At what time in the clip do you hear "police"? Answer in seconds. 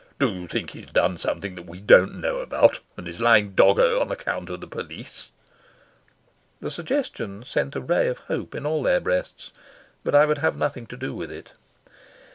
4.65-5.29